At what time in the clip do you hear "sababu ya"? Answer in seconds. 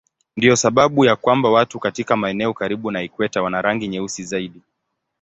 0.55-1.15